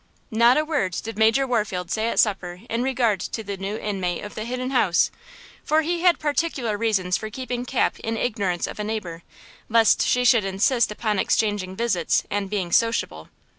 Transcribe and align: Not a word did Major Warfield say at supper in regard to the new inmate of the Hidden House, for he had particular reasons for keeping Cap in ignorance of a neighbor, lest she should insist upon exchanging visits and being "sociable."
Not 0.31 0.57
a 0.57 0.65
word 0.65 0.93
did 1.03 1.15
Major 1.15 1.45
Warfield 1.45 1.91
say 1.91 2.07
at 2.07 2.19
supper 2.19 2.61
in 2.71 2.81
regard 2.81 3.19
to 3.19 3.43
the 3.43 3.55
new 3.55 3.77
inmate 3.77 4.23
of 4.23 4.33
the 4.33 4.45
Hidden 4.45 4.71
House, 4.71 5.11
for 5.63 5.83
he 5.83 5.99
had 6.01 6.17
particular 6.17 6.75
reasons 6.75 7.17
for 7.17 7.29
keeping 7.29 7.65
Cap 7.65 7.99
in 7.99 8.17
ignorance 8.17 8.65
of 8.65 8.79
a 8.79 8.83
neighbor, 8.83 9.21
lest 9.69 10.03
she 10.03 10.25
should 10.25 10.43
insist 10.43 10.91
upon 10.91 11.19
exchanging 11.19 11.75
visits 11.75 12.23
and 12.31 12.49
being 12.49 12.71
"sociable." 12.71 13.29